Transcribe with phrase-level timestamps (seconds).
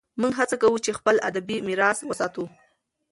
[0.21, 2.45] موږ هڅه کوو چې خپل ادبي میراث وساتو.